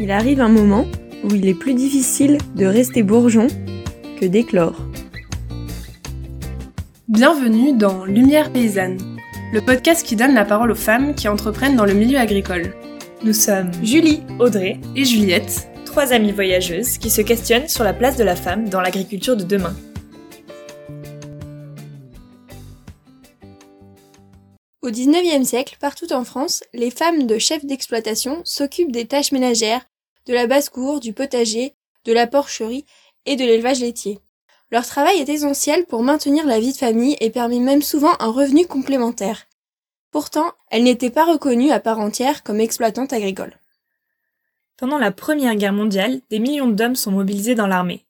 il 0.00 0.10
arrive 0.10 0.40
un 0.40 0.48
moment 0.48 0.86
où 1.22 1.34
il 1.34 1.46
est 1.46 1.54
plus 1.54 1.74
difficile 1.74 2.38
de 2.56 2.64
rester 2.64 3.02
bourgeon 3.02 3.48
que 4.18 4.24
d'éclore. 4.24 4.80
Bienvenue 7.06 7.76
dans 7.76 8.06
Lumière 8.06 8.50
paysanne, 8.50 8.96
le 9.52 9.60
podcast 9.60 10.06
qui 10.06 10.16
donne 10.16 10.32
la 10.32 10.46
parole 10.46 10.70
aux 10.70 10.76
femmes 10.76 11.14
qui 11.14 11.28
entreprennent 11.28 11.76
dans 11.76 11.84
le 11.84 11.92
milieu 11.92 12.18
agricole. 12.18 12.74
Nous 13.22 13.34
sommes 13.34 13.70
Julie, 13.84 14.22
Audrey 14.38 14.80
et 14.96 15.04
Juliette, 15.04 15.68
trois 15.84 16.14
amies 16.14 16.32
voyageuses 16.32 16.96
qui 16.96 17.10
se 17.10 17.20
questionnent 17.20 17.68
sur 17.68 17.84
la 17.84 17.92
place 17.92 18.16
de 18.16 18.24
la 18.24 18.36
femme 18.36 18.70
dans 18.70 18.80
l'agriculture 18.80 19.36
de 19.36 19.44
demain. 19.44 19.76
Au 24.82 24.90
XIXe 24.90 25.46
siècle, 25.46 25.76
partout 25.78 26.10
en 26.12 26.24
France, 26.24 26.64
les 26.72 26.90
femmes 26.90 27.26
de 27.26 27.38
chefs 27.38 27.66
d'exploitation 27.66 28.40
s'occupent 28.44 28.92
des 28.92 29.06
tâches 29.06 29.30
ménagères, 29.30 29.82
de 30.26 30.34
la 30.34 30.46
basse-cour, 30.46 31.00
du 31.00 31.12
potager, 31.12 31.74
de 32.04 32.12
la 32.12 32.26
porcherie 32.26 32.84
et 33.26 33.36
de 33.36 33.44
l'élevage 33.44 33.80
laitier. 33.80 34.18
Leur 34.70 34.86
travail 34.86 35.18
est 35.18 35.28
essentiel 35.28 35.84
pour 35.86 36.02
maintenir 36.02 36.46
la 36.46 36.60
vie 36.60 36.72
de 36.72 36.78
famille 36.78 37.16
et 37.20 37.30
permet 37.30 37.58
même 37.58 37.82
souvent 37.82 38.12
un 38.20 38.30
revenu 38.30 38.66
complémentaire. 38.66 39.46
Pourtant, 40.12 40.52
elles 40.70 40.84
n'étaient 40.84 41.10
pas 41.10 41.24
reconnues 41.24 41.70
à 41.70 41.80
part 41.80 41.98
entière 41.98 42.42
comme 42.42 42.60
exploitantes 42.60 43.12
agricoles. 43.12 43.56
Pendant 44.76 44.98
la 44.98 45.10
Première 45.12 45.56
Guerre 45.56 45.72
mondiale, 45.72 46.20
des 46.30 46.38
millions 46.38 46.68
d'hommes 46.68 46.96
sont 46.96 47.10
mobilisés 47.10 47.54
dans 47.54 47.66
l'armée. 47.66 48.06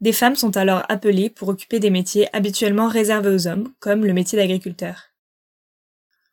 Des 0.00 0.12
femmes 0.12 0.36
sont 0.36 0.56
alors 0.56 0.82
appelées 0.88 1.30
pour 1.30 1.48
occuper 1.48 1.78
des 1.78 1.90
métiers 1.90 2.28
habituellement 2.34 2.88
réservés 2.88 3.30
aux 3.30 3.46
hommes, 3.46 3.72
comme 3.78 4.04
le 4.04 4.12
métier 4.12 4.36
d'agriculteur. 4.36 5.12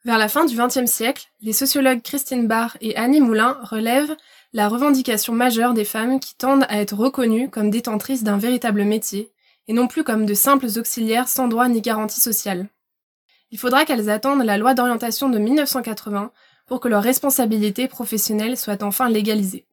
Vers 0.06 0.18
la 0.18 0.28
fin 0.28 0.46
du 0.46 0.56
XXe 0.56 0.90
siècle, 0.90 1.28
les 1.42 1.54
sociologues 1.54 2.02
Christine 2.02 2.48
Barr 2.48 2.78
et 2.82 2.96
Annie 2.96 3.22
Moulin 3.22 3.60
relèvent 3.62 4.16
la 4.54 4.68
revendication 4.68 5.34
majeure 5.34 5.74
des 5.74 5.86
femmes 5.86 6.20
qui 6.20 6.36
tendent 6.36 6.66
à 6.70 6.82
être 6.82 6.96
reconnues 6.96 7.50
comme 7.50 7.70
détentrices 7.70 8.24
d'un 8.24 8.38
véritable 8.38 8.84
métier, 8.84 9.32
et 9.68 9.74
non 9.74 9.88
plus 9.88 10.04
comme 10.04 10.26
de 10.26 10.34
simples 10.34 10.68
auxiliaires 10.78 11.28
sans 11.28 11.48
droit 11.48 11.68
ni 11.68 11.82
garantie 11.82 12.20
sociale. 12.20 12.68
Il 13.52 13.60
faudra 13.60 13.86
qu'elles 13.86 14.10
attendent 14.10 14.44
la 14.44 14.58
loi 14.58 14.74
d'orientation 14.74 15.30
de 15.30 15.38
1980 15.38 16.32
pour 16.66 16.80
que 16.80 16.88
leur 16.88 17.04
responsabilité 17.04 17.88
professionnelle 17.88 18.58
soit 18.58 18.84
enfin 18.84 19.10
légalisée. 19.10 19.66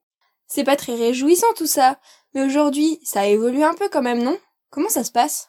C'est 0.46 0.64
pas 0.64 0.76
très 0.76 0.94
réjouissant 0.94 1.52
tout 1.56 1.66
ça, 1.66 1.98
mais 2.34 2.44
aujourd'hui, 2.44 3.00
ça 3.02 3.20
a 3.20 3.26
évolué 3.26 3.64
un 3.64 3.74
peu 3.74 3.88
quand 3.90 4.02
même, 4.02 4.22
non? 4.22 4.38
Comment 4.70 4.88
ça 4.88 5.04
se 5.04 5.12
passe? 5.12 5.48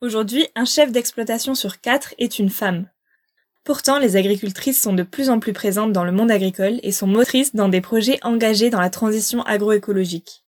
Aujourd'hui, 0.00 0.48
un 0.56 0.64
chef 0.64 0.90
d'exploitation 0.90 1.54
sur 1.54 1.80
quatre 1.80 2.14
est 2.18 2.38
une 2.38 2.50
femme. 2.50 2.88
Pourtant, 3.64 3.98
les 3.98 4.16
agricultrices 4.16 4.80
sont 4.80 4.92
de 4.92 5.04
plus 5.04 5.30
en 5.30 5.38
plus 5.38 5.52
présentes 5.52 5.92
dans 5.92 6.04
le 6.04 6.10
monde 6.10 6.32
agricole 6.32 6.80
et 6.82 6.90
sont 6.90 7.06
motrices 7.06 7.54
dans 7.54 7.68
des 7.68 7.80
projets 7.80 8.18
engagés 8.22 8.70
dans 8.70 8.80
la 8.80 8.90
transition 8.90 9.42
agroécologique. 9.42 10.44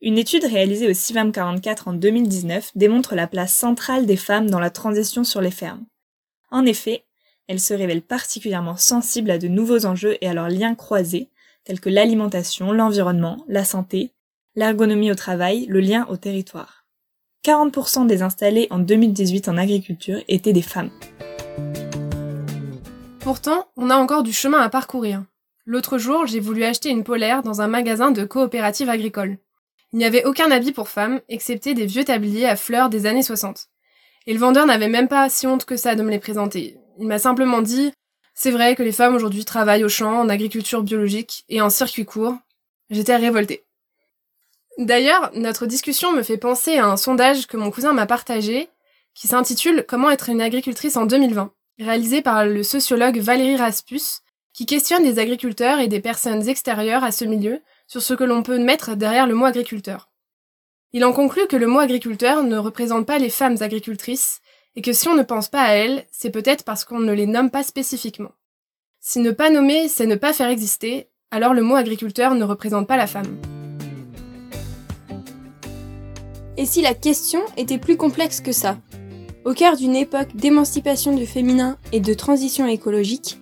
Une 0.00 0.18
étude 0.18 0.44
réalisée 0.44 0.88
au 0.88 0.92
CIVAM 0.92 1.32
44 1.32 1.88
en 1.88 1.92
2019 1.94 2.72
démontre 2.76 3.14
la 3.14 3.26
place 3.26 3.54
centrale 3.54 4.06
des 4.06 4.16
femmes 4.16 4.50
dans 4.50 4.60
la 4.60 4.70
transition 4.70 5.24
sur 5.24 5.40
les 5.40 5.50
fermes. 5.50 5.86
En 6.50 6.66
effet, 6.66 7.04
elles 7.48 7.60
se 7.60 7.74
révèlent 7.74 8.02
particulièrement 8.02 8.76
sensibles 8.76 9.30
à 9.30 9.38
de 9.38 9.48
nouveaux 9.48 9.86
enjeux 9.86 10.16
et 10.20 10.28
à 10.28 10.34
leurs 10.34 10.50
liens 10.50 10.74
croisés, 10.74 11.30
tels 11.64 11.80
que 11.80 11.90
l'alimentation, 11.90 12.70
l'environnement, 12.70 13.44
la 13.48 13.64
santé, 13.64 14.12
l'ergonomie 14.54 15.10
au 15.10 15.14
travail, 15.14 15.66
le 15.66 15.80
lien 15.80 16.06
au 16.08 16.16
territoire. 16.16 16.84
40% 17.44 18.06
des 18.06 18.22
installés 18.22 18.68
en 18.70 18.78
2018 18.78 19.48
en 19.48 19.56
agriculture 19.56 20.22
étaient 20.28 20.52
des 20.52 20.62
femmes. 20.62 20.90
Pourtant, 23.24 23.70
on 23.78 23.88
a 23.88 23.96
encore 23.96 24.22
du 24.22 24.34
chemin 24.34 24.60
à 24.60 24.68
parcourir. 24.68 25.24
L'autre 25.64 25.96
jour, 25.96 26.26
j'ai 26.26 26.40
voulu 26.40 26.62
acheter 26.62 26.90
une 26.90 27.04
polaire 27.04 27.42
dans 27.42 27.62
un 27.62 27.68
magasin 27.68 28.10
de 28.10 28.26
coopérative 28.26 28.90
agricole. 28.90 29.38
Il 29.94 29.98
n'y 29.98 30.04
avait 30.04 30.26
aucun 30.26 30.50
habit 30.50 30.72
pour 30.72 30.90
femmes, 30.90 31.22
excepté 31.30 31.72
des 31.72 31.86
vieux 31.86 32.04
tabliers 32.04 32.46
à 32.46 32.54
fleurs 32.54 32.90
des 32.90 33.06
années 33.06 33.22
60. 33.22 33.68
Et 34.26 34.34
le 34.34 34.38
vendeur 34.38 34.66
n'avait 34.66 34.90
même 34.90 35.08
pas 35.08 35.30
si 35.30 35.46
honte 35.46 35.64
que 35.64 35.78
ça 35.78 35.94
de 35.94 36.02
me 36.02 36.10
les 36.10 36.18
présenter. 36.18 36.76
Il 36.98 37.06
m'a 37.06 37.18
simplement 37.18 37.62
dit 37.62 37.94
C'est 38.34 38.50
vrai 38.50 38.76
que 38.76 38.82
les 38.82 38.92
femmes 38.92 39.14
aujourd'hui 39.14 39.46
travaillent 39.46 39.84
au 39.84 39.88
champ, 39.88 40.20
en 40.20 40.28
agriculture 40.28 40.82
biologique 40.82 41.46
et 41.48 41.62
en 41.62 41.70
circuit 41.70 42.04
court. 42.04 42.36
J'étais 42.90 43.16
révoltée. 43.16 43.64
D'ailleurs, 44.76 45.30
notre 45.34 45.64
discussion 45.64 46.12
me 46.12 46.22
fait 46.22 46.36
penser 46.36 46.76
à 46.76 46.88
un 46.88 46.98
sondage 46.98 47.46
que 47.46 47.56
mon 47.56 47.70
cousin 47.70 47.94
m'a 47.94 48.04
partagé, 48.04 48.68
qui 49.14 49.28
s'intitule 49.28 49.86
Comment 49.88 50.10
être 50.10 50.28
une 50.28 50.42
agricultrice 50.42 50.98
en 50.98 51.06
2020 51.06 51.54
réalisé 51.78 52.22
par 52.22 52.46
le 52.46 52.62
sociologue 52.62 53.18
Valérie 53.18 53.56
Raspus, 53.56 54.20
qui 54.52 54.66
questionne 54.66 55.02
des 55.02 55.18
agriculteurs 55.18 55.80
et 55.80 55.88
des 55.88 56.00
personnes 56.00 56.48
extérieures 56.48 57.02
à 57.04 57.10
ce 57.10 57.24
milieu 57.24 57.60
sur 57.86 58.02
ce 58.02 58.14
que 58.14 58.24
l'on 58.24 58.42
peut 58.42 58.58
mettre 58.58 58.94
derrière 58.94 59.26
le 59.26 59.34
mot 59.34 59.46
agriculteur. 59.46 60.10
Il 60.92 61.04
en 61.04 61.12
conclut 61.12 61.46
que 61.48 61.56
le 61.56 61.66
mot 61.66 61.80
agriculteur 61.80 62.44
ne 62.44 62.56
représente 62.56 63.06
pas 63.06 63.18
les 63.18 63.30
femmes 63.30 63.56
agricultrices, 63.60 64.40
et 64.76 64.82
que 64.82 64.92
si 64.92 65.08
on 65.08 65.14
ne 65.14 65.22
pense 65.22 65.48
pas 65.48 65.62
à 65.62 65.72
elles, 65.74 66.04
c'est 66.10 66.30
peut-être 66.30 66.64
parce 66.64 66.84
qu'on 66.84 67.00
ne 67.00 67.12
les 67.12 67.26
nomme 67.26 67.50
pas 67.50 67.62
spécifiquement. 67.62 68.32
Si 69.00 69.18
ne 69.18 69.32
pas 69.32 69.50
nommer, 69.50 69.88
c'est 69.88 70.06
ne 70.06 70.14
pas 70.14 70.32
faire 70.32 70.48
exister, 70.48 71.08
alors 71.30 71.52
le 71.52 71.62
mot 71.62 71.74
agriculteur 71.74 72.34
ne 72.34 72.44
représente 72.44 72.86
pas 72.86 72.96
la 72.96 73.08
femme. 73.08 73.36
Et 76.56 76.66
si 76.66 76.80
la 76.80 76.94
question 76.94 77.40
était 77.56 77.78
plus 77.78 77.96
complexe 77.96 78.40
que 78.40 78.52
ça? 78.52 78.78
Au 79.44 79.52
cœur 79.52 79.76
d'une 79.76 79.94
époque 79.94 80.34
d'émancipation 80.34 81.14
du 81.14 81.26
féminin 81.26 81.76
et 81.92 82.00
de 82.00 82.14
transition 82.14 82.66
écologique, 82.66 83.38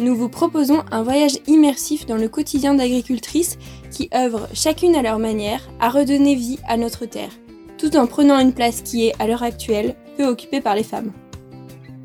nous 0.00 0.14
vous 0.14 0.28
proposons 0.28 0.82
un 0.90 1.02
voyage 1.02 1.38
immersif 1.46 2.06
dans 2.06 2.16
le 2.16 2.28
quotidien 2.28 2.74
d'agricultrices 2.74 3.58
qui 3.90 4.08
œuvrent 4.14 4.48
chacune 4.52 4.94
à 4.94 5.02
leur 5.02 5.18
manière 5.18 5.68
à 5.80 5.90
redonner 5.90 6.34
vie 6.34 6.58
à 6.68 6.76
notre 6.76 7.06
terre, 7.06 7.32
tout 7.78 7.96
en 7.96 8.06
prenant 8.06 8.38
une 8.38 8.52
place 8.52 8.82
qui 8.82 9.06
est, 9.06 9.14
à 9.20 9.26
l'heure 9.26 9.42
actuelle, 9.42 9.96
peu 10.16 10.26
occupée 10.26 10.60
par 10.60 10.74
les 10.74 10.84
femmes. 10.84 11.12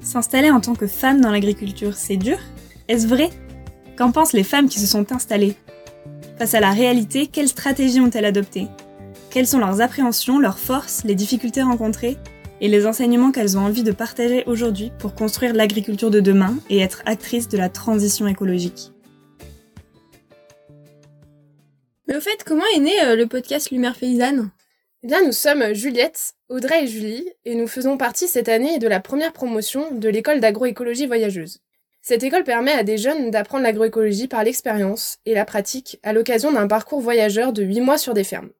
S'installer 0.01 0.51
en 0.51 0.59
tant 0.59 0.75
que 0.75 0.87
femme 0.87 1.21
dans 1.21 1.31
l'agriculture, 1.31 1.95
c'est 1.95 2.17
dur? 2.17 2.37
Est-ce 2.87 3.07
vrai? 3.07 3.29
Qu'en 3.95 4.11
pensent 4.11 4.33
les 4.33 4.43
femmes 4.43 4.69
qui 4.69 4.79
se 4.79 4.87
sont 4.87 5.11
installées? 5.11 5.55
Face 6.37 6.55
à 6.55 6.59
la 6.59 6.71
réalité, 6.71 7.27
quelles 7.27 7.47
stratégies 7.47 7.99
ont-elles 7.99 8.25
adoptées? 8.25 8.67
Quelles 9.29 9.47
sont 9.47 9.59
leurs 9.59 9.81
appréhensions, 9.81 10.39
leurs 10.39 10.59
forces, 10.59 11.03
les 11.05 11.15
difficultés 11.15 11.61
rencontrées? 11.61 12.17
Et 12.63 12.69
les 12.69 12.87
enseignements 12.87 13.33
qu'elles 13.33 13.57
ont 13.57 13.65
envie 13.65 13.83
de 13.83 13.91
partager 13.91 14.45
aujourd'hui 14.45 14.93
pour 14.97 15.13
construire 15.15 15.53
l'agriculture 15.53 16.09
de 16.09 16.21
demain 16.21 16.57
et 16.69 16.79
être 16.79 17.03
actrices 17.05 17.49
de 17.49 17.57
la 17.57 17.67
transition 17.67 18.25
écologique. 18.25 18.93
Mais 22.07 22.15
au 22.15 22.21
fait, 22.21 22.41
comment 22.45 22.63
est 22.73 22.79
né 22.79 23.03
euh, 23.03 23.17
le 23.17 23.27
podcast 23.27 23.69
Lumière 23.69 23.97
Paysanne? 23.97 24.49
Eh 25.03 25.07
bien, 25.07 25.25
nous 25.25 25.33
sommes 25.33 25.73
Juliette, 25.73 26.35
Audrey 26.47 26.85
et 26.85 26.87
Julie, 26.87 27.29
et 27.43 27.55
nous 27.55 27.67
faisons 27.67 27.97
partie 27.97 28.29
cette 28.29 28.47
année 28.47 28.79
de 28.79 28.87
la 28.87 29.01
première 29.01 29.33
promotion 29.33 29.91
de 29.91 30.07
l'école 30.07 30.39
d'agroécologie 30.39 31.05
voyageuse. 31.05 31.59
Cette 32.01 32.23
école 32.23 32.45
permet 32.45 32.71
à 32.71 32.83
des 32.83 32.97
jeunes 32.97 33.29
d'apprendre 33.29 33.63
l'agroécologie 33.63 34.29
par 34.29 34.45
l'expérience 34.45 35.17
et 35.25 35.33
la 35.33 35.43
pratique 35.43 35.99
à 36.01 36.13
l'occasion 36.13 36.53
d'un 36.53 36.67
parcours 36.67 37.01
voyageur 37.01 37.51
de 37.51 37.63
8 37.63 37.81
mois 37.81 37.97
sur 37.97 38.13
des 38.13 38.23
fermes. 38.23 38.51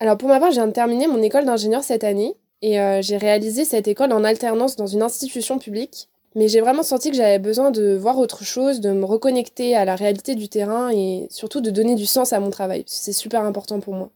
Alors 0.00 0.16
pour 0.16 0.30
ma 0.30 0.40
part, 0.40 0.50
je 0.50 0.56
viens 0.56 0.66
de 0.66 0.72
terminer 0.72 1.06
mon 1.06 1.22
école 1.22 1.44
d'ingénieur 1.44 1.84
cette 1.84 2.04
année 2.04 2.36
et 2.64 2.80
euh, 2.80 3.02
j'ai 3.02 3.18
réalisé 3.18 3.66
cette 3.66 3.88
école 3.88 4.10
en 4.14 4.24
alternance 4.24 4.74
dans 4.74 4.86
une 4.86 5.02
institution 5.02 5.58
publique. 5.58 6.08
Mais 6.34 6.48
j'ai 6.48 6.62
vraiment 6.62 6.82
senti 6.82 7.10
que 7.10 7.16
j'avais 7.16 7.38
besoin 7.38 7.70
de 7.70 7.94
voir 7.94 8.18
autre 8.18 8.42
chose, 8.42 8.80
de 8.80 8.90
me 8.90 9.04
reconnecter 9.04 9.76
à 9.76 9.84
la 9.84 9.96
réalité 9.96 10.34
du 10.34 10.48
terrain 10.48 10.90
et 10.90 11.26
surtout 11.30 11.60
de 11.60 11.70
donner 11.70 11.94
du 11.94 12.06
sens 12.06 12.32
à 12.32 12.40
mon 12.40 12.48
travail. 12.48 12.82
C'est 12.86 13.12
super 13.12 13.42
important 13.42 13.80
pour 13.80 13.92
moi. 13.92 14.10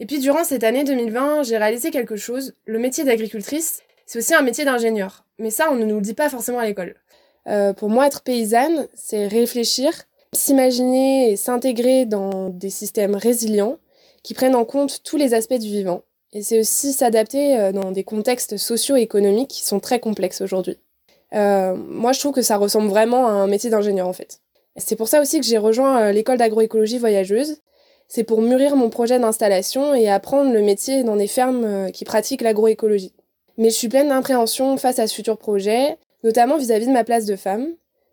Et 0.00 0.06
puis 0.06 0.18
durant 0.18 0.44
cette 0.44 0.64
année 0.64 0.84
2020, 0.84 1.44
j'ai 1.44 1.56
réalisé 1.56 1.90
quelque 1.90 2.14
chose. 2.14 2.52
Le 2.66 2.78
métier 2.78 3.04
d'agricultrice, 3.04 3.80
c'est 4.04 4.18
aussi 4.18 4.34
un 4.34 4.42
métier 4.42 4.66
d'ingénieur. 4.66 5.24
Mais 5.38 5.50
ça, 5.50 5.68
on 5.72 5.76
ne 5.76 5.86
nous 5.86 5.96
le 5.96 6.02
dit 6.02 6.14
pas 6.14 6.28
forcément 6.28 6.58
à 6.58 6.66
l'école. 6.66 6.96
Euh, 7.48 7.72
pour 7.72 7.88
moi, 7.88 8.06
être 8.06 8.22
paysanne, 8.22 8.86
c'est 8.92 9.28
réfléchir, 9.28 9.90
s'imaginer 10.34 11.30
et 11.30 11.36
s'intégrer 11.36 12.04
dans 12.04 12.50
des 12.50 12.70
systèmes 12.70 13.16
résilients 13.16 13.78
qui 14.22 14.34
prennent 14.34 14.56
en 14.56 14.66
compte 14.66 15.02
tous 15.04 15.16
les 15.16 15.32
aspects 15.32 15.54
du 15.54 15.68
vivant. 15.68 16.02
Et 16.34 16.42
c'est 16.42 16.58
aussi 16.58 16.92
s'adapter 16.92 17.56
euh, 17.56 17.72
dans 17.72 17.92
des 17.92 18.02
contextes 18.02 18.56
socio-économiques 18.56 19.50
qui 19.50 19.64
sont 19.64 19.78
très 19.78 20.00
complexes 20.00 20.40
aujourd'hui. 20.40 20.76
Euh, 21.32 21.74
moi, 21.76 22.12
je 22.12 22.18
trouve 22.18 22.32
que 22.32 22.42
ça 22.42 22.56
ressemble 22.56 22.88
vraiment 22.88 23.28
à 23.28 23.30
un 23.30 23.46
métier 23.46 23.70
d'ingénieur 23.70 24.08
en 24.08 24.12
fait. 24.12 24.40
C'est 24.76 24.96
pour 24.96 25.06
ça 25.06 25.20
aussi 25.20 25.38
que 25.38 25.46
j'ai 25.46 25.58
rejoint 25.58 26.00
euh, 26.00 26.12
l'école 26.12 26.38
d'agroécologie 26.38 26.98
voyageuse. 26.98 27.60
C'est 28.08 28.24
pour 28.24 28.42
mûrir 28.42 28.76
mon 28.76 28.90
projet 28.90 29.18
d'installation 29.18 29.94
et 29.94 30.08
apprendre 30.08 30.52
le 30.52 30.60
métier 30.60 31.04
dans 31.04 31.16
des 31.16 31.28
fermes 31.28 31.90
qui 31.92 32.04
pratiquent 32.04 32.42
l'agroécologie. 32.42 33.14
Mais 33.56 33.70
je 33.70 33.76
suis 33.76 33.88
pleine 33.88 34.08
d'impréhension 34.08 34.76
face 34.76 34.98
à 34.98 35.06
ce 35.06 35.14
futur 35.14 35.38
projet, 35.38 35.96
notamment 36.22 36.58
vis-à-vis 36.58 36.84
-vis 36.84 36.88
de 36.88 36.92
ma 36.92 37.04
place 37.04 37.24
de 37.24 37.36
femme. 37.36 37.68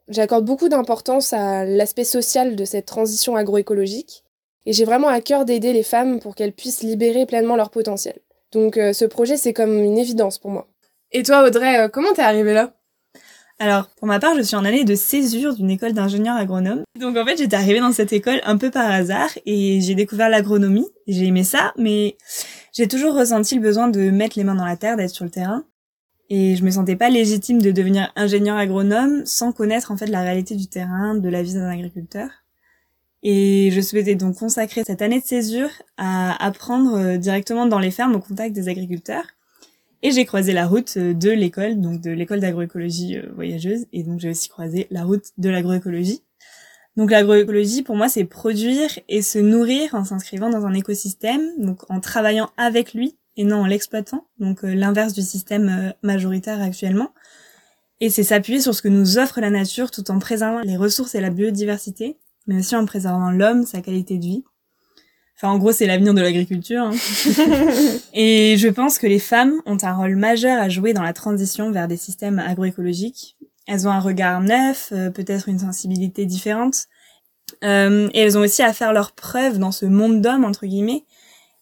J'accorde 0.08 0.46
beaucoup 0.46 0.70
d'importance 0.70 1.34
à 1.34 1.66
l'aspect 1.66 2.06
social 2.06 2.56
de 2.56 2.66
cette 2.66 2.86
transition 2.86 3.36
agroécologique 3.36 4.24
et 4.66 4.74
j'ai 4.74 4.86
vraiment 4.86 5.08
à 5.08 5.22
cœur 5.22 5.46
d'aider 5.46 5.74
les 5.74 5.84
femmes 5.84 6.20
pour 6.20 6.36
qu'elles 6.36 6.54
puissent 6.54 6.84
libérer 6.84 7.26
pleinement 7.26 7.56
leur 7.56 7.70
potentiel. 7.70 8.20
Donc 8.52 8.78
euh, 8.78 8.94
ce 8.94 9.06
projet, 9.06 9.38
c'est 9.38 9.54
comme 9.54 9.82
une 9.82 9.98
évidence 9.98 10.38
pour 10.40 10.52
moi. 10.52 10.68
Et 11.12 11.24
toi, 11.24 11.46
Audrey, 11.46 11.80
euh, 11.80 11.88
comment 11.88 12.14
t'es 12.14 12.22
arrivée 12.22 12.54
là? 12.54 12.74
Alors, 13.60 13.90
pour 13.98 14.08
ma 14.08 14.20
part, 14.20 14.36
je 14.36 14.42
suis 14.42 14.56
en 14.56 14.66
année 14.66 14.86
de 14.86 14.96
césure 14.96 15.54
d'une 15.54 15.70
école 15.70 15.94
d'ingénieur 15.94 16.36
agronome. 16.36 16.84
Donc 17.00 17.16
en 17.16 17.24
fait, 17.24 17.38
j'étais 17.38 17.56
arrivée 17.56 17.80
dans 17.80 17.92
cette 17.92 18.12
école 18.12 18.42
un 18.44 18.58
peu 18.58 18.72
par 18.72 18.90
hasard 18.90 19.30
et 19.46 19.80
j'ai 19.82 19.94
découvert 19.94 20.30
l'agronomie. 20.30 20.88
J'ai 21.06 21.26
aimé 21.26 21.44
ça, 21.44 21.72
mais 21.78 22.18
j'ai 22.74 22.88
toujours 22.88 23.14
ressenti 23.14 23.54
le 23.54 23.62
besoin 23.62 23.88
de 23.88 24.10
mettre 24.10 24.38
les 24.38 24.44
mains 24.44 24.56
dans 24.56 24.66
la 24.66 24.78
terre, 24.78 24.98
d'être 24.98 25.12
sur 25.12 25.26
le 25.26 25.32
terrain. 25.32 25.64
Et 26.30 26.56
je 26.56 26.64
me 26.64 26.72
sentais 26.72 26.96
pas 26.96 27.10
légitime 27.10 27.62
de 27.62 27.72
devenir 27.72 28.12
ingénieur 28.16 28.58
agronome 28.58 29.26
sans 29.26 29.52
connaître 29.52 29.92
en 29.92 29.98
fait 29.98 30.08
la 30.08 30.22
réalité 30.22 30.56
du 30.56 30.68
terrain, 30.68 31.14
de 31.14 31.30
la 31.30 31.44
vie 31.44 31.54
d'un 31.54 31.70
agriculteur. 31.70 32.30
Et 33.24 33.70
je 33.72 33.82
souhaitais 33.82 34.16
donc 34.16 34.38
consacrer 34.38 34.84
cette 34.86 35.02
année 35.02 35.20
de 35.20 35.26
césure 35.26 35.70
à 35.98 36.44
apprendre 36.44 36.96
euh, 36.98 37.18
directement 37.18 37.68
dans 37.68 37.80
les 37.80 37.92
fermes 37.92 38.16
au 38.16 38.20
contact 38.20 38.56
des 38.56 38.68
agriculteurs 38.68 39.26
et 40.04 40.12
j'ai 40.12 40.26
croisé 40.26 40.54
la 40.54 40.68
route 40.68 40.96
euh, 40.98 41.14
de 41.14 41.30
l'école, 41.30 41.80
donc 41.80 42.02
de 42.02 42.12
l'école 42.12 42.40
d'agroécologie 42.40 43.18
euh, 43.18 43.32
voyageuse, 43.36 43.86
et 43.94 44.04
donc 44.04 44.20
j'ai 44.20 44.30
aussi 44.30 44.50
croisé 44.50 44.88
la 44.90 45.04
route 45.04 45.26
de 45.38 45.50
l'agroécologie. 45.50 46.24
Donc 46.98 47.12
l'agroécologie, 47.12 47.84
pour 47.84 47.96
moi, 47.96 48.10
c'est 48.10 48.26
produire 48.26 48.90
et 49.08 49.22
se 49.22 49.40
nourrir 49.40 49.94
en 49.96 50.04
s'inscrivant 50.04 50.50
dans 50.50 50.66
un 50.66 50.74
écosystème, 50.74 51.42
donc 51.58 51.90
en 51.90 52.00
travaillant 52.00 52.50
avec 52.58 52.94
lui 52.94 53.18
et 53.38 53.46
non 53.46 53.58
en 53.58 53.66
l'exploitant, 53.66 54.28
donc 54.40 54.64
l'inverse 54.64 55.14
du 55.14 55.22
système 55.22 55.94
majoritaire 56.04 56.62
actuellement. 56.62 57.14
Et 58.02 58.10
c'est 58.10 58.24
s'appuyer 58.24 58.60
sur 58.60 58.76
ce 58.76 58.82
que 58.82 58.90
nous 58.90 59.18
offre 59.20 59.40
la 59.40 59.50
nature 59.50 59.90
tout 59.90 60.12
en 60.12 60.20
préservant 60.20 60.60
les 60.62 60.76
ressources 60.76 61.16
et 61.16 61.22
la 61.22 61.30
biodiversité, 61.30 62.18
mais 62.48 62.60
aussi 62.60 62.76
en 62.76 62.86
préservant 62.86 63.32
l'homme, 63.32 63.66
sa 63.66 63.82
qualité 63.82 64.18
de 64.18 64.26
vie. 64.26 64.44
Enfin, 65.36 65.54
en 65.54 65.58
gros, 65.58 65.72
c'est 65.72 65.88
l'avenir 65.88 66.14
de 66.14 66.22
l'agriculture. 66.22 66.84
Hein. 66.84 66.92
et 68.14 68.58
je 68.58 68.68
pense 68.68 69.00
que 69.00 69.08
les 69.08 69.18
femmes 69.18 69.54
ont 69.66 69.78
un 69.82 69.94
rôle 69.94 70.16
majeur 70.16 70.62
à 70.62 70.70
jouer 70.70 70.94
dans 70.94 71.02
la 71.02 71.14
transition 71.14 71.72
vers 71.72 71.88
des 71.88 71.98
systèmes 71.98 72.38
agroécologiques. 72.38 73.38
Elles 73.68 73.88
ont 73.88 73.92
un 73.92 74.00
regard 74.00 74.42
neuf, 74.42 74.90
euh, 74.92 75.10
peut-être 75.10 75.50
une 75.50 75.58
sensibilité 75.58 76.26
différente. 76.26 76.86
Euh, 77.64 78.08
et 78.14 78.20
elles 78.20 78.38
ont 78.38 78.42
aussi 78.42 78.62
à 78.62 78.72
faire 78.72 78.94
leurs 78.94 79.14
preuves 79.14 79.58
dans 79.58 79.72
ce 79.72 79.86
monde 79.86 80.22
d'hommes, 80.22 80.46
entre 80.46 80.68
guillemets. 80.68 81.06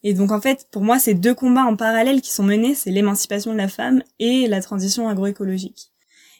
Et 0.03 0.13
donc, 0.13 0.31
en 0.31 0.41
fait, 0.41 0.67
pour 0.71 0.81
moi, 0.81 0.99
c'est 0.99 1.13
deux 1.13 1.33
combats 1.33 1.63
en 1.63 1.75
parallèle 1.75 2.21
qui 2.21 2.31
sont 2.31 2.43
menés, 2.43 2.75
c'est 2.75 2.91
l'émancipation 2.91 3.53
de 3.53 3.57
la 3.57 3.67
femme 3.67 4.03
et 4.19 4.47
la 4.47 4.61
transition 4.61 5.09
agroécologique. 5.09 5.91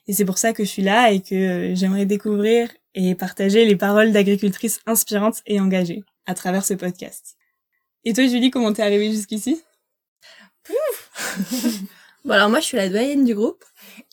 Et 0.08 0.14
c'est 0.14 0.26
pour 0.26 0.38
ça 0.38 0.54
que 0.54 0.64
je 0.64 0.70
suis 0.70 0.82
là 0.82 1.12
et 1.12 1.22
que 1.22 1.36
euh, 1.36 1.76
j'aimerais 1.76 2.06
découvrir 2.06 2.70
et 2.96 3.16
partager 3.16 3.66
les 3.66 3.76
paroles 3.76 4.12
d'agricultrices 4.12 4.82
inspirantes 4.86 5.42
et 5.46 5.60
engagées 5.60 6.04
à 6.26 6.34
travers 6.34 6.66
ce 6.66 6.74
podcast. 6.74 7.38
Et 8.06 8.14
toi, 8.14 8.28
Julie, 8.28 8.52
comment 8.52 8.74
t'es 8.74 8.82
arrivée 8.82 9.12
jusqu'ici? 9.12 9.62
Bon 12.26 12.34
alors 12.34 12.50
moi 12.50 12.60
je 12.60 12.66
suis 12.66 12.76
la 12.76 12.90
doyenne 12.90 13.24
du 13.24 13.34
groupe 13.34 13.64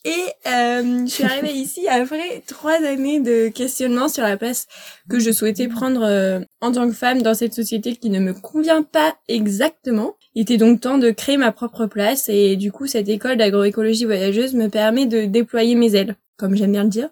et 0.04 0.24
euh, 0.46 1.06
je 1.06 1.10
suis 1.10 1.24
arrivée 1.24 1.52
ici 1.54 1.88
après 1.88 2.42
trois 2.46 2.82
années 2.82 3.20
de 3.20 3.48
questionnement 3.48 4.08
sur 4.08 4.22
la 4.22 4.36
place 4.36 4.66
que 5.08 5.18
je 5.18 5.30
souhaitais 5.30 5.68
prendre 5.68 6.02
euh, 6.02 6.40
en 6.60 6.72
tant 6.72 6.88
que 6.88 6.94
femme 6.94 7.22
dans 7.22 7.34
cette 7.34 7.54
société 7.54 7.96
qui 7.96 8.10
ne 8.10 8.20
me 8.20 8.34
convient 8.34 8.82
pas 8.82 9.16
exactement. 9.28 10.16
Il 10.34 10.42
était 10.42 10.56
donc 10.56 10.80
temps 10.80 10.98
de 10.98 11.10
créer 11.10 11.36
ma 11.36 11.52
propre 11.52 11.86
place 11.86 12.28
et 12.28 12.56
du 12.56 12.72
coup 12.72 12.86
cette 12.86 13.08
école 13.08 13.36
d'agroécologie 13.36 14.04
voyageuse 14.04 14.54
me 14.54 14.68
permet 14.68 15.06
de 15.06 15.24
déployer 15.24 15.74
mes 15.74 15.94
ailes, 15.94 16.16
comme 16.36 16.56
j'aime 16.56 16.72
bien 16.72 16.84
le 16.84 16.90
dire. 16.90 17.08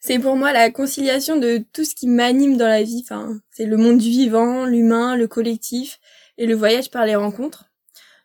C'est 0.00 0.18
pour 0.18 0.36
moi 0.36 0.52
la 0.52 0.70
conciliation 0.70 1.36
de 1.36 1.64
tout 1.72 1.84
ce 1.84 1.94
qui 1.94 2.08
m'anime 2.08 2.56
dans 2.56 2.66
la 2.66 2.82
vie. 2.82 3.02
Enfin, 3.04 3.38
c'est 3.52 3.66
le 3.66 3.76
monde 3.76 3.98
du 3.98 4.08
vivant, 4.08 4.66
l'humain, 4.66 5.16
le 5.16 5.28
collectif 5.28 6.00
et 6.38 6.46
le 6.46 6.56
voyage 6.56 6.90
par 6.90 7.06
les 7.06 7.14
rencontres. 7.14 7.71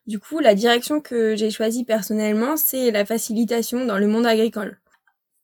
Du 0.08 0.20
coup, 0.20 0.40
la 0.40 0.56
direction 0.56 1.02
que 1.02 1.36
j'ai 1.36 1.52
choisie 1.52 1.84
personnellement, 1.84 2.56
c'est 2.56 2.92
la 2.92 3.06
facilitation 3.06 3.86
dans 3.86 3.98
le 3.98 4.08
monde 4.08 4.26
agricole. 4.26 4.80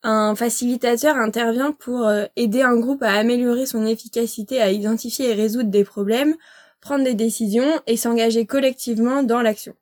Un 0.04 0.36
facilitateur 0.36 1.18
intervient 1.18 1.74
pour 1.74 2.08
euh, 2.08 2.26
aider 2.38 2.62
un 2.62 2.78
groupe 2.78 3.04
à 3.04 3.12
améliorer 3.12 3.66
son 3.66 3.86
efficacité 3.86 4.62
à 4.62 4.72
identifier 4.72 5.30
et 5.30 5.34
résoudre 5.34 5.70
des 5.70 5.84
problèmes, 5.84 6.36
prendre 6.80 7.04
des 7.04 7.14
décisions 7.14 7.82
et 7.88 7.98
s'engager 7.98 8.46
collectivement 8.46 9.22
dans 9.22 9.42
l'action. 9.42 9.76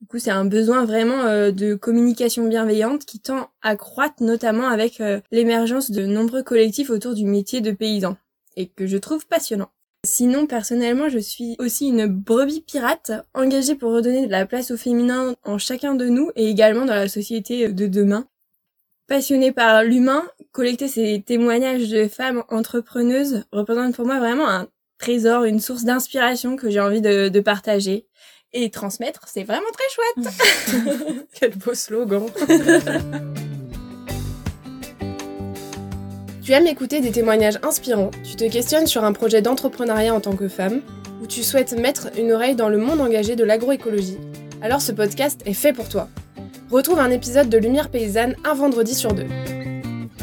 Du 0.00 0.06
coup, 0.06 0.18
c'est 0.20 0.30
un 0.30 0.44
besoin 0.44 0.84
vraiment 0.84 1.22
euh, 1.24 1.50
de 1.50 1.74
communication 1.74 2.46
bienveillante 2.46 3.04
qui 3.04 3.18
tend 3.18 3.50
à 3.60 3.74
croître 3.74 4.22
notamment 4.22 4.68
avec 4.68 5.00
euh, 5.00 5.20
l'émergence 5.32 5.90
de 5.90 6.06
nombreux 6.06 6.44
collectifs 6.44 6.90
autour 6.90 7.14
du 7.14 7.24
métier 7.24 7.60
de 7.60 7.72
paysan 7.72 8.16
et 8.56 8.68
que 8.68 8.86
je 8.86 8.98
trouve 8.98 9.26
passionnant. 9.26 9.70
Sinon, 10.04 10.46
personnellement, 10.46 11.08
je 11.08 11.18
suis 11.18 11.54
aussi 11.60 11.86
une 11.88 12.06
brebis 12.06 12.60
pirate 12.60 13.12
engagée 13.34 13.76
pour 13.76 13.92
redonner 13.92 14.26
de 14.26 14.32
la 14.32 14.46
place 14.46 14.72
au 14.72 14.76
féminin 14.76 15.36
en 15.44 15.58
chacun 15.58 15.94
de 15.94 16.06
nous 16.06 16.30
et 16.34 16.48
également 16.48 16.86
dans 16.86 16.94
la 16.94 17.08
société 17.08 17.68
de 17.68 17.86
demain. 17.86 18.26
Passionnée 19.06 19.52
par 19.52 19.84
l'humain, 19.84 20.24
collecter 20.50 20.88
ces 20.88 21.22
témoignages 21.24 21.88
de 21.88 22.08
femmes 22.08 22.42
entrepreneuses 22.48 23.44
représente 23.52 23.94
pour 23.94 24.06
moi 24.06 24.18
vraiment 24.18 24.48
un 24.48 24.68
trésor, 24.98 25.44
une 25.44 25.60
source 25.60 25.84
d'inspiration 25.84 26.56
que 26.56 26.68
j'ai 26.68 26.80
envie 26.80 27.00
de, 27.00 27.28
de 27.28 27.40
partager 27.40 28.06
et 28.52 28.70
transmettre, 28.70 29.28
c'est 29.28 29.44
vraiment 29.44 29.62
très 29.72 30.24
chouette. 30.24 31.26
Quel 31.32 31.56
beau 31.56 31.74
slogan. 31.74 32.26
tu 36.42 36.52
aimes 36.52 36.66
écouter 36.66 37.00
des 37.00 37.10
témoignages 37.10 37.58
inspirants, 37.62 38.10
tu 38.24 38.36
te 38.36 38.50
questionnes 38.50 38.86
sur 38.86 39.04
un 39.04 39.12
projet 39.12 39.42
d'entrepreneuriat 39.42 40.14
en 40.14 40.20
tant 40.20 40.36
que 40.36 40.48
femme, 40.48 40.80
ou 41.22 41.26
tu 41.26 41.42
souhaites 41.42 41.78
mettre 41.78 42.08
une 42.18 42.32
oreille 42.32 42.56
dans 42.56 42.68
le 42.68 42.78
monde 42.78 43.00
engagé 43.00 43.36
de 43.36 43.44
l'agroécologie, 43.44 44.18
alors 44.60 44.80
ce 44.80 44.92
podcast 44.92 45.40
est 45.46 45.54
fait 45.54 45.72
pour 45.72 45.88
toi. 45.88 46.08
Retrouve 46.70 46.98
un 46.98 47.10
épisode 47.10 47.48
de 47.48 47.58
Lumière 47.58 47.90
Paysanne 47.90 48.36
un 48.44 48.54
vendredi 48.54 48.94
sur 48.94 49.12
deux. 49.12 49.26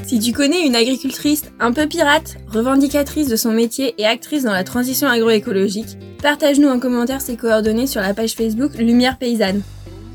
Si 0.06 0.20
tu 0.20 0.34
connais 0.34 0.66
une 0.66 0.76
agricultrice 0.76 1.44
un 1.60 1.72
peu 1.72 1.88
pirate, 1.88 2.38
revendicatrice 2.48 3.28
de 3.28 3.36
son 3.36 3.52
métier 3.52 3.94
et 3.98 4.06
actrice 4.06 4.44
dans 4.44 4.54
la 4.54 4.64
transition 4.64 5.08
agroécologique, 5.08 5.98
Partage-nous 6.22 6.68
en 6.68 6.80
commentaire 6.80 7.22
ses 7.22 7.38
coordonnées 7.38 7.88
sur 7.88 8.02
la 8.02 8.14
page 8.14 8.34
Facebook 8.34 8.76
Lumière 8.78 9.18
Paysanne. 9.18 9.62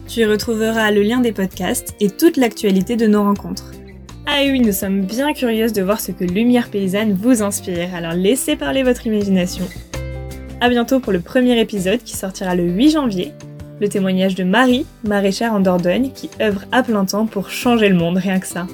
Tu 0.06 0.20
y 0.20 0.24
retrouveras 0.26 0.90
le 0.90 1.02
lien 1.02 1.20
des 1.20 1.32
podcasts 1.32 1.94
et 1.98 2.10
toute 2.10 2.36
l'actualité 2.36 2.96
de 2.96 3.06
nos 3.06 3.22
rencontres. 3.22 3.70
Ah 4.36 4.40
oui, 4.50 4.58
nous 4.58 4.72
sommes 4.72 5.02
bien 5.02 5.32
curieuses 5.32 5.72
de 5.72 5.80
voir 5.80 6.00
ce 6.00 6.10
que 6.10 6.24
Lumière 6.24 6.68
Paysanne 6.68 7.12
vous 7.12 7.40
inspire, 7.40 7.94
alors 7.94 8.14
laissez 8.14 8.56
parler 8.56 8.82
votre 8.82 9.06
imagination. 9.06 9.64
A 10.60 10.68
bientôt 10.68 10.98
pour 10.98 11.12
le 11.12 11.20
premier 11.20 11.60
épisode 11.60 12.02
qui 12.02 12.16
sortira 12.16 12.56
le 12.56 12.64
8 12.64 12.90
janvier, 12.90 13.32
le 13.80 13.88
témoignage 13.88 14.34
de 14.34 14.42
Marie, 14.42 14.86
maraîchère 15.04 15.54
en 15.54 15.60
Dordogne, 15.60 16.10
qui 16.12 16.30
œuvre 16.40 16.64
à 16.72 16.82
plein 16.82 17.04
temps 17.04 17.26
pour 17.26 17.48
changer 17.48 17.88
le 17.88 17.94
monde, 17.94 18.16
rien 18.16 18.40
que 18.40 18.48
ça. 18.48 18.66